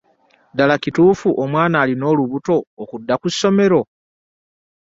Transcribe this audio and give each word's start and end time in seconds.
Ddala 0.51 0.75
kituufu 0.83 1.29
omwana 1.43 1.75
alina 1.83 2.05
olubuto 2.11 2.55
okudda 2.81 3.13
ku 3.21 3.27
ssomero? 3.33 3.81